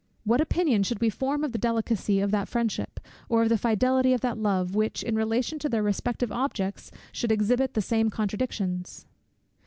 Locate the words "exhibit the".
7.31-7.83